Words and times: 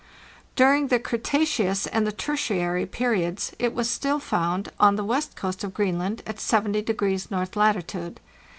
During 0.55 0.87
the 0.87 0.97
Cretaceous 0.97 1.85
and 1.85 2.07
the 2.07 2.11
Tertiary 2.11 2.87
periods 2.87 3.51
it 3.59 3.71
was 3.75 3.87
still 3.87 4.17
found 4.17 4.71
on 4.79 4.95
the 4.95 5.03
west 5.05 5.35
coast 5.35 5.63
of 5.63 5.75
Greenland 5.75 6.23
at 6.25 6.37
70° 6.37 7.29
north 7.29 7.55
latitude. 7.55 8.19